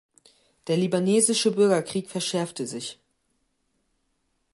[0.65, 2.99] Der libanesische Bürgerkrieg verschärfte sich.